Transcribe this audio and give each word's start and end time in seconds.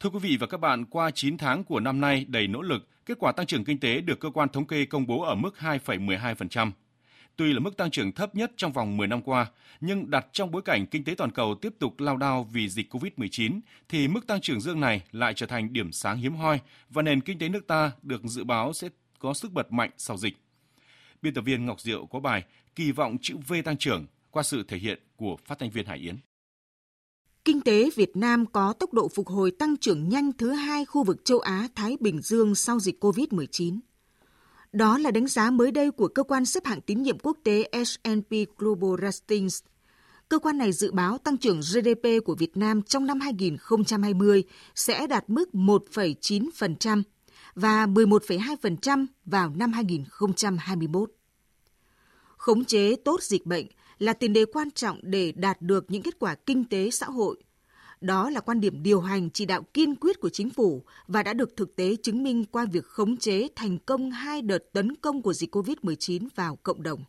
Thưa 0.00 0.10
quý 0.10 0.18
vị 0.18 0.36
và 0.40 0.46
các 0.46 0.60
bạn, 0.60 0.84
qua 0.84 1.10
9 1.10 1.38
tháng 1.38 1.64
của 1.64 1.80
năm 1.80 2.00
nay 2.00 2.26
đầy 2.28 2.46
nỗ 2.46 2.62
lực, 2.62 2.88
kết 3.06 3.18
quả 3.18 3.32
tăng 3.32 3.46
trưởng 3.46 3.64
kinh 3.64 3.80
tế 3.80 4.00
được 4.00 4.20
cơ 4.20 4.30
quan 4.30 4.48
thống 4.48 4.66
kê 4.66 4.84
công 4.84 5.06
bố 5.06 5.22
ở 5.22 5.34
mức 5.34 5.54
2,12%. 5.58 6.70
Tuy 7.36 7.52
là 7.52 7.60
mức 7.60 7.76
tăng 7.76 7.90
trưởng 7.90 8.12
thấp 8.12 8.34
nhất 8.34 8.52
trong 8.56 8.72
vòng 8.72 8.96
10 8.96 9.06
năm 9.06 9.22
qua, 9.22 9.46
nhưng 9.80 10.10
đặt 10.10 10.26
trong 10.32 10.50
bối 10.50 10.62
cảnh 10.62 10.86
kinh 10.86 11.04
tế 11.04 11.14
toàn 11.14 11.30
cầu 11.30 11.54
tiếp 11.54 11.74
tục 11.78 12.00
lao 12.00 12.16
đao 12.16 12.48
vì 12.52 12.68
dịch 12.68 12.94
COVID-19 12.94 13.60
thì 13.88 14.08
mức 14.08 14.26
tăng 14.26 14.40
trưởng 14.40 14.60
dương 14.60 14.80
này 14.80 15.02
lại 15.12 15.34
trở 15.34 15.46
thành 15.46 15.72
điểm 15.72 15.92
sáng 15.92 16.18
hiếm 16.18 16.34
hoi 16.34 16.60
và 16.90 17.02
nền 17.02 17.20
kinh 17.20 17.38
tế 17.38 17.48
nước 17.48 17.66
ta 17.66 17.92
được 18.02 18.24
dự 18.24 18.44
báo 18.44 18.72
sẽ 18.72 18.88
có 19.18 19.34
sức 19.34 19.52
bật 19.52 19.72
mạnh 19.72 19.90
sau 19.96 20.16
dịch. 20.16 20.36
Biên 21.22 21.34
tập 21.34 21.42
viên 21.42 21.66
Ngọc 21.66 21.80
Diệu 21.80 22.06
có 22.06 22.20
bài 22.20 22.44
Kỳ 22.74 22.92
vọng 22.92 23.16
chữ 23.22 23.36
V 23.48 23.54
tăng 23.64 23.76
trưởng 23.76 24.06
qua 24.30 24.42
sự 24.42 24.64
thể 24.68 24.78
hiện 24.78 24.98
của 25.16 25.36
phát 25.44 25.58
thanh 25.58 25.70
viên 25.70 25.86
Hải 25.86 25.98
Yến. 25.98 26.16
Kinh 27.44 27.60
tế 27.60 27.90
Việt 27.94 28.16
Nam 28.16 28.46
có 28.46 28.72
tốc 28.72 28.92
độ 28.92 29.08
phục 29.08 29.28
hồi 29.28 29.50
tăng 29.50 29.76
trưởng 29.76 30.08
nhanh 30.08 30.32
thứ 30.32 30.50
hai 30.50 30.84
khu 30.84 31.04
vực 31.04 31.24
châu 31.24 31.38
Á-Thái 31.38 31.96
Bình 32.00 32.20
Dương 32.22 32.54
sau 32.54 32.80
dịch 32.80 33.04
COVID-19. 33.04 33.78
Đó 34.72 34.98
là 34.98 35.10
đánh 35.10 35.26
giá 35.26 35.50
mới 35.50 35.70
đây 35.70 35.90
của 35.90 36.08
cơ 36.08 36.22
quan 36.22 36.46
xếp 36.46 36.64
hạng 36.66 36.80
tín 36.80 37.02
nhiệm 37.02 37.18
quốc 37.18 37.36
tế 37.44 37.70
S&P 37.84 38.58
Global 38.58 39.02
Ratings. 39.02 39.62
Cơ 40.28 40.38
quan 40.38 40.58
này 40.58 40.72
dự 40.72 40.92
báo 40.92 41.18
tăng 41.18 41.38
trưởng 41.38 41.60
GDP 41.60 42.24
của 42.24 42.34
Việt 42.34 42.56
Nam 42.56 42.82
trong 42.82 43.06
năm 43.06 43.20
2020 43.20 44.44
sẽ 44.74 45.06
đạt 45.06 45.24
mức 45.30 45.48
1,9% 45.52 47.02
và 47.54 47.86
11,2% 47.86 49.06
vào 49.24 49.52
năm 49.56 49.72
2021. 49.72 51.10
Khống 52.36 52.64
chế 52.64 52.96
tốt 52.96 53.22
dịch 53.22 53.46
bệnh 53.46 53.66
là 53.98 54.12
tiền 54.12 54.32
đề 54.32 54.44
quan 54.44 54.70
trọng 54.70 55.00
để 55.02 55.32
đạt 55.32 55.62
được 55.62 55.84
những 55.88 56.02
kết 56.02 56.18
quả 56.18 56.34
kinh 56.34 56.64
tế 56.64 56.90
xã 56.90 57.06
hội. 57.06 57.36
Đó 58.00 58.30
là 58.30 58.40
quan 58.40 58.60
điểm 58.60 58.82
điều 58.82 59.00
hành 59.00 59.30
chỉ 59.30 59.46
đạo 59.46 59.62
kiên 59.74 59.94
quyết 59.94 60.20
của 60.20 60.28
chính 60.28 60.50
phủ 60.50 60.84
và 61.06 61.22
đã 61.22 61.32
được 61.32 61.56
thực 61.56 61.76
tế 61.76 61.96
chứng 62.02 62.22
minh 62.22 62.44
qua 62.44 62.66
việc 62.72 62.84
khống 62.84 63.16
chế 63.16 63.48
thành 63.56 63.78
công 63.78 64.10
hai 64.10 64.42
đợt 64.42 64.72
tấn 64.72 64.96
công 64.96 65.22
của 65.22 65.32
dịch 65.32 65.54
COVID-19 65.56 66.28
vào 66.34 66.56
cộng 66.62 66.82
đồng. 66.82 67.04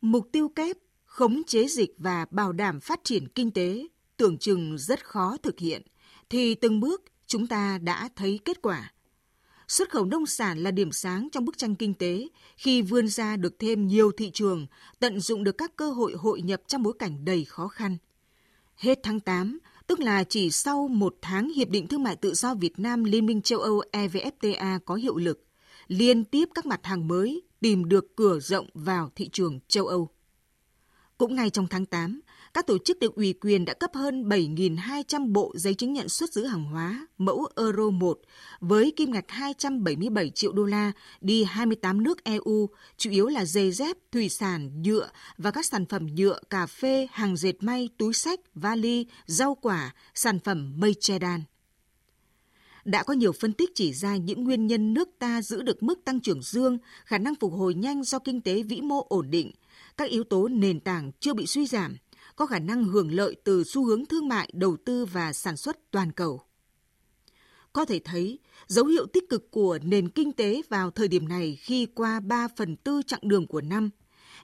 Mục 0.00 0.28
tiêu 0.32 0.48
kép, 0.48 0.76
khống 1.04 1.42
chế 1.46 1.68
dịch 1.68 1.94
và 1.98 2.26
bảo 2.30 2.52
đảm 2.52 2.80
phát 2.80 3.00
triển 3.04 3.28
kinh 3.28 3.50
tế, 3.50 3.86
tưởng 4.16 4.38
chừng 4.38 4.78
rất 4.78 5.04
khó 5.06 5.36
thực 5.42 5.58
hiện 5.58 5.82
thì 6.30 6.54
từng 6.54 6.80
bước, 6.80 7.02
chúng 7.26 7.46
ta 7.46 7.78
đã 7.78 8.08
thấy 8.16 8.40
kết 8.44 8.62
quả 8.62 8.92
Xuất 9.72 9.90
khẩu 9.90 10.04
nông 10.04 10.26
sản 10.26 10.58
là 10.58 10.70
điểm 10.70 10.92
sáng 10.92 11.28
trong 11.32 11.44
bức 11.44 11.58
tranh 11.58 11.74
kinh 11.74 11.94
tế 11.94 12.28
khi 12.56 12.82
vươn 12.82 13.08
ra 13.08 13.36
được 13.36 13.58
thêm 13.58 13.86
nhiều 13.86 14.12
thị 14.12 14.30
trường, 14.30 14.66
tận 15.00 15.20
dụng 15.20 15.44
được 15.44 15.58
các 15.58 15.76
cơ 15.76 15.90
hội 15.90 16.12
hội 16.12 16.42
nhập 16.42 16.62
trong 16.66 16.82
bối 16.82 16.92
cảnh 16.98 17.24
đầy 17.24 17.44
khó 17.44 17.68
khăn. 17.68 17.96
Hết 18.76 18.98
tháng 19.02 19.20
8, 19.20 19.58
tức 19.86 20.00
là 20.00 20.24
chỉ 20.24 20.50
sau 20.50 20.88
một 20.88 21.16
tháng 21.22 21.48
Hiệp 21.48 21.68
định 21.68 21.86
Thương 21.86 22.02
mại 22.02 22.16
Tự 22.16 22.34
do 22.34 22.54
Việt 22.54 22.78
Nam 22.78 23.04
Liên 23.04 23.26
minh 23.26 23.42
châu 23.42 23.60
Âu 23.60 23.82
EVFTA 23.92 24.78
có 24.84 24.94
hiệu 24.94 25.16
lực, 25.16 25.44
liên 25.88 26.24
tiếp 26.24 26.48
các 26.54 26.66
mặt 26.66 26.80
hàng 26.82 27.08
mới 27.08 27.42
tìm 27.60 27.88
được 27.88 28.16
cửa 28.16 28.38
rộng 28.40 28.66
vào 28.74 29.10
thị 29.16 29.28
trường 29.32 29.60
châu 29.68 29.86
Âu. 29.86 30.08
Cũng 31.18 31.34
ngay 31.34 31.50
trong 31.50 31.66
tháng 31.66 31.86
8, 31.86 32.20
các 32.54 32.66
tổ 32.66 32.78
chức 32.78 32.98
được 32.98 33.14
ủy 33.14 33.34
quyền 33.40 33.64
đã 33.64 33.74
cấp 33.74 33.90
hơn 33.94 34.28
7.200 34.28 35.32
bộ 35.32 35.52
giấy 35.56 35.74
chứng 35.74 35.92
nhận 35.92 36.08
xuất 36.08 36.32
xứ 36.32 36.44
hàng 36.44 36.64
hóa 36.64 37.06
mẫu 37.18 37.48
Euro 37.56 37.90
1 37.90 38.20
với 38.60 38.92
kim 38.96 39.10
ngạch 39.10 39.30
277 39.30 40.30
triệu 40.30 40.52
đô 40.52 40.64
la 40.64 40.92
đi 41.20 41.44
28 41.44 42.02
nước 42.02 42.24
EU, 42.24 42.68
chủ 42.96 43.10
yếu 43.10 43.26
là 43.26 43.44
giày 43.44 43.72
dép, 43.72 43.96
thủy 44.12 44.28
sản, 44.28 44.82
nhựa 44.82 45.10
và 45.38 45.50
các 45.50 45.66
sản 45.66 45.86
phẩm 45.86 46.06
nhựa, 46.06 46.38
cà 46.50 46.66
phê, 46.66 47.08
hàng 47.12 47.36
dệt 47.36 47.62
may, 47.62 47.88
túi 47.98 48.12
sách, 48.12 48.40
vali, 48.54 49.06
rau 49.26 49.54
quả, 49.54 49.94
sản 50.14 50.38
phẩm 50.38 50.72
mây 50.76 50.94
che 51.00 51.18
đan. 51.18 51.42
Đã 52.84 53.02
có 53.02 53.14
nhiều 53.14 53.32
phân 53.32 53.52
tích 53.52 53.70
chỉ 53.74 53.92
ra 53.92 54.16
những 54.16 54.44
nguyên 54.44 54.66
nhân 54.66 54.94
nước 54.94 55.08
ta 55.18 55.42
giữ 55.42 55.62
được 55.62 55.82
mức 55.82 56.04
tăng 56.04 56.20
trưởng 56.20 56.42
dương, 56.42 56.78
khả 57.04 57.18
năng 57.18 57.34
phục 57.34 57.52
hồi 57.52 57.74
nhanh 57.74 58.04
do 58.04 58.18
kinh 58.18 58.40
tế 58.40 58.62
vĩ 58.62 58.80
mô 58.80 59.06
ổn 59.08 59.30
định, 59.30 59.50
các 59.96 60.10
yếu 60.10 60.24
tố 60.24 60.48
nền 60.48 60.80
tảng 60.80 61.12
chưa 61.20 61.34
bị 61.34 61.46
suy 61.46 61.66
giảm, 61.66 61.96
có 62.42 62.46
khả 62.46 62.58
năng 62.58 62.84
hưởng 62.84 63.14
lợi 63.14 63.36
từ 63.44 63.64
xu 63.64 63.84
hướng 63.84 64.06
thương 64.06 64.28
mại, 64.28 64.50
đầu 64.52 64.76
tư 64.84 65.04
và 65.04 65.32
sản 65.32 65.56
xuất 65.56 65.90
toàn 65.90 66.12
cầu. 66.12 66.40
Có 67.72 67.84
thể 67.84 68.00
thấy, 68.04 68.38
dấu 68.66 68.84
hiệu 68.84 69.06
tích 69.06 69.28
cực 69.28 69.50
của 69.50 69.78
nền 69.82 70.08
kinh 70.08 70.32
tế 70.32 70.62
vào 70.68 70.90
thời 70.90 71.08
điểm 71.08 71.28
này 71.28 71.58
khi 71.60 71.86
qua 71.86 72.20
3 72.20 72.48
phần 72.56 72.76
tư 72.76 73.02
chặng 73.06 73.20
đường 73.22 73.46
của 73.46 73.60
năm, 73.60 73.90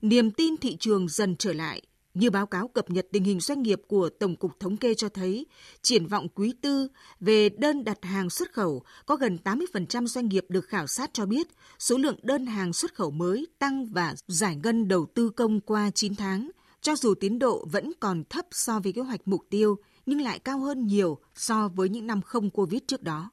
niềm 0.00 0.30
tin 0.30 0.56
thị 0.56 0.76
trường 0.80 1.08
dần 1.08 1.36
trở 1.36 1.52
lại, 1.52 1.82
như 2.14 2.30
báo 2.30 2.46
cáo 2.46 2.68
cập 2.68 2.90
nhật 2.90 3.06
tình 3.12 3.24
hình 3.24 3.40
doanh 3.40 3.62
nghiệp 3.62 3.80
của 3.88 4.08
Tổng 4.08 4.36
cục 4.36 4.60
Thống 4.60 4.76
kê 4.76 4.94
cho 4.94 5.08
thấy, 5.08 5.46
triển 5.82 6.06
vọng 6.06 6.28
quý 6.34 6.54
tư 6.60 6.88
về 7.20 7.48
đơn 7.48 7.84
đặt 7.84 8.04
hàng 8.04 8.30
xuất 8.30 8.52
khẩu 8.52 8.82
có 9.06 9.16
gần 9.16 9.38
80% 9.44 10.06
doanh 10.06 10.28
nghiệp 10.28 10.44
được 10.48 10.68
khảo 10.68 10.86
sát 10.86 11.10
cho 11.12 11.26
biết 11.26 11.48
số 11.78 11.98
lượng 11.98 12.18
đơn 12.22 12.46
hàng 12.46 12.72
xuất 12.72 12.94
khẩu 12.94 13.10
mới 13.10 13.46
tăng 13.58 13.86
và 13.86 14.14
giải 14.26 14.56
ngân 14.56 14.88
đầu 14.88 15.06
tư 15.14 15.30
công 15.30 15.60
qua 15.60 15.90
9 15.90 16.14
tháng, 16.14 16.50
cho 16.88 16.96
dù 16.96 17.14
tiến 17.14 17.38
độ 17.38 17.66
vẫn 17.72 17.92
còn 18.00 18.24
thấp 18.30 18.46
so 18.50 18.80
với 18.80 18.92
kế 18.92 19.02
hoạch 19.02 19.28
mục 19.28 19.46
tiêu 19.50 19.78
nhưng 20.06 20.20
lại 20.20 20.38
cao 20.38 20.58
hơn 20.58 20.86
nhiều 20.86 21.18
so 21.34 21.68
với 21.68 21.88
những 21.88 22.06
năm 22.06 22.22
không 22.22 22.50
Covid 22.50 22.80
trước 22.86 23.02
đó. 23.02 23.30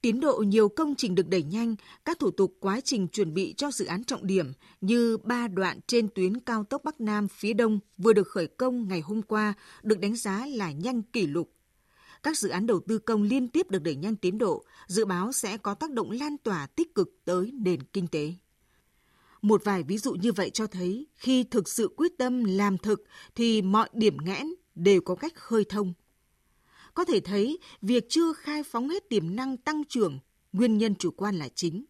Tiến 0.00 0.20
độ 0.20 0.36
nhiều 0.36 0.68
công 0.68 0.94
trình 0.94 1.14
được 1.14 1.28
đẩy 1.28 1.42
nhanh, 1.42 1.74
các 2.04 2.18
thủ 2.18 2.30
tục 2.30 2.56
quá 2.60 2.80
trình 2.80 3.08
chuẩn 3.08 3.34
bị 3.34 3.54
cho 3.56 3.70
dự 3.70 3.84
án 3.84 4.04
trọng 4.04 4.26
điểm 4.26 4.52
như 4.80 5.16
ba 5.16 5.48
đoạn 5.48 5.80
trên 5.86 6.08
tuyến 6.14 6.40
cao 6.40 6.64
tốc 6.64 6.84
Bắc 6.84 7.00
Nam 7.00 7.28
phía 7.28 7.52
Đông 7.52 7.78
vừa 7.98 8.12
được 8.12 8.28
khởi 8.28 8.46
công 8.46 8.88
ngày 8.88 9.00
hôm 9.00 9.22
qua 9.22 9.54
được 9.82 9.98
đánh 10.00 10.16
giá 10.16 10.46
là 10.46 10.72
nhanh 10.72 11.02
kỷ 11.02 11.26
lục. 11.26 11.50
Các 12.22 12.38
dự 12.38 12.48
án 12.48 12.66
đầu 12.66 12.80
tư 12.88 12.98
công 12.98 13.22
liên 13.22 13.48
tiếp 13.48 13.70
được 13.70 13.82
đẩy 13.82 13.96
nhanh 13.96 14.16
tiến 14.16 14.38
độ, 14.38 14.64
dự 14.86 15.04
báo 15.04 15.32
sẽ 15.32 15.56
có 15.56 15.74
tác 15.74 15.90
động 15.90 16.10
lan 16.10 16.36
tỏa 16.38 16.66
tích 16.66 16.94
cực 16.94 17.08
tới 17.24 17.52
nền 17.54 17.82
kinh 17.82 18.06
tế. 18.06 18.32
Một 19.42 19.64
vài 19.64 19.82
ví 19.82 19.98
dụ 19.98 20.12
như 20.12 20.32
vậy 20.32 20.50
cho 20.50 20.66
thấy 20.66 21.06
khi 21.16 21.44
thực 21.44 21.68
sự 21.68 21.88
quyết 21.96 22.12
tâm 22.18 22.44
làm 22.44 22.78
thực 22.78 23.04
thì 23.34 23.62
mọi 23.62 23.88
điểm 23.92 24.16
nghẽn 24.24 24.46
đều 24.74 25.00
có 25.00 25.14
cách 25.14 25.34
khơi 25.34 25.64
thông. 25.64 25.92
Có 26.94 27.04
thể 27.04 27.20
thấy 27.20 27.58
việc 27.82 28.04
chưa 28.08 28.32
khai 28.32 28.62
phóng 28.62 28.88
hết 28.88 29.08
tiềm 29.08 29.36
năng 29.36 29.56
tăng 29.56 29.84
trưởng, 29.88 30.18
nguyên 30.52 30.78
nhân 30.78 30.94
chủ 30.94 31.10
quan 31.10 31.36
là 31.36 31.48
chính. 31.54 31.84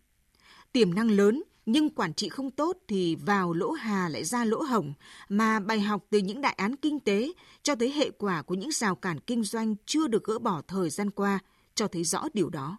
Tiềm 0.72 0.94
năng 0.94 1.10
lớn 1.10 1.42
nhưng 1.66 1.90
quản 1.90 2.14
trị 2.14 2.28
không 2.28 2.50
tốt 2.50 2.76
thì 2.88 3.16
vào 3.16 3.52
lỗ 3.52 3.70
hà 3.70 4.08
lại 4.08 4.24
ra 4.24 4.44
lỗ 4.44 4.62
hồng, 4.62 4.94
mà 5.28 5.60
bài 5.60 5.80
học 5.80 6.06
từ 6.10 6.18
những 6.18 6.40
đại 6.40 6.52
án 6.52 6.76
kinh 6.76 7.00
tế 7.00 7.32
cho 7.62 7.74
tới 7.74 7.90
hệ 7.90 8.10
quả 8.10 8.42
của 8.42 8.54
những 8.54 8.72
rào 8.72 8.94
cản 8.94 9.20
kinh 9.20 9.44
doanh 9.44 9.74
chưa 9.86 10.08
được 10.08 10.24
gỡ 10.24 10.38
bỏ 10.38 10.62
thời 10.68 10.90
gian 10.90 11.10
qua 11.10 11.38
cho 11.74 11.88
thấy 11.88 12.04
rõ 12.04 12.28
điều 12.34 12.50
đó. 12.50 12.78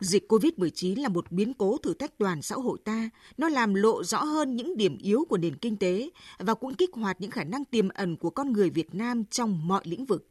Dịch 0.00 0.32
COVID-19 0.32 1.02
là 1.02 1.08
một 1.08 1.32
biến 1.32 1.54
cố 1.54 1.78
thử 1.78 1.94
thách 1.94 2.18
toàn 2.18 2.42
xã 2.42 2.56
hội 2.56 2.78
ta. 2.84 3.10
Nó 3.36 3.48
làm 3.48 3.74
lộ 3.74 4.04
rõ 4.04 4.24
hơn 4.24 4.56
những 4.56 4.76
điểm 4.76 4.98
yếu 4.98 5.24
của 5.28 5.36
nền 5.36 5.56
kinh 5.56 5.76
tế 5.76 6.10
và 6.38 6.54
cũng 6.54 6.74
kích 6.74 6.90
hoạt 6.92 7.20
những 7.20 7.30
khả 7.30 7.44
năng 7.44 7.64
tiềm 7.64 7.88
ẩn 7.88 8.16
của 8.16 8.30
con 8.30 8.52
người 8.52 8.70
Việt 8.70 8.94
Nam 8.94 9.24
trong 9.24 9.68
mọi 9.68 9.82
lĩnh 9.84 10.04
vực. 10.04 10.28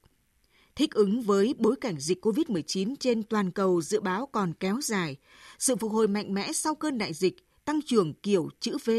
Thích 0.76 0.92
ứng 0.92 1.22
với 1.22 1.56
bối 1.58 1.76
cảnh 1.82 2.00
dịch 2.00 2.26
COVID-19 2.26 2.96
trên 3.00 3.24
toàn 3.24 3.52
cầu 3.52 3.82
dự 3.82 4.00
báo 4.02 4.26
còn 4.26 4.54
kéo 4.54 4.82
dài, 4.82 5.16
sự 5.60 5.76
phục 5.76 5.92
hồi 5.92 6.08
mạnh 6.08 6.34
mẽ 6.34 6.54
sau 6.54 6.76
cơn 6.76 6.98
đại 6.98 7.14
dịch, 7.14 7.36
tăng 7.66 7.82
trưởng 7.82 8.14
kiểu 8.14 8.50
chữ 8.60 8.78
V 8.86 8.90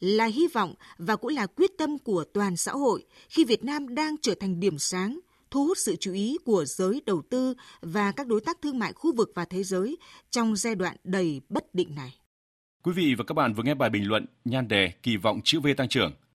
là 0.00 0.24
hy 0.24 0.46
vọng 0.48 0.74
và 0.98 1.16
cũng 1.16 1.34
là 1.34 1.46
quyết 1.46 1.70
tâm 1.78 1.98
của 1.98 2.24
toàn 2.32 2.56
xã 2.56 2.72
hội 2.72 3.04
khi 3.28 3.44
Việt 3.44 3.64
Nam 3.64 3.94
đang 3.94 4.16
trở 4.22 4.34
thành 4.34 4.60
điểm 4.60 4.78
sáng 4.78 5.18
thu 5.50 5.66
hút 5.66 5.78
sự 5.78 5.96
chú 6.00 6.12
ý 6.12 6.38
của 6.44 6.64
giới 6.64 7.02
đầu 7.06 7.22
tư 7.30 7.54
và 7.80 8.12
các 8.12 8.26
đối 8.26 8.40
tác 8.40 8.62
thương 8.62 8.78
mại 8.78 8.92
khu 8.92 9.14
vực 9.14 9.32
và 9.34 9.44
thế 9.44 9.62
giới 9.62 9.96
trong 10.30 10.56
giai 10.56 10.74
đoạn 10.74 10.96
đầy 11.04 11.40
bất 11.48 11.74
định 11.74 11.94
này. 11.94 12.14
Quý 12.82 12.92
vị 12.92 13.14
và 13.18 13.24
các 13.24 13.34
bạn 13.34 13.54
vừa 13.54 13.62
nghe 13.62 13.74
bài 13.74 13.90
bình 13.90 14.08
luận 14.08 14.26
nhan 14.44 14.68
đề 14.68 14.92
kỳ 15.02 15.16
vọng 15.16 15.40
chữ 15.44 15.60
V 15.60 15.66
tăng 15.76 15.88
trưởng 15.88 16.12